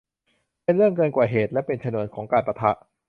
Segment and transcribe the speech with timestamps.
[0.63, 2.71] เป็นเรื่องเกินกว่าเหตุ และเป็นชนวนของการปะทะ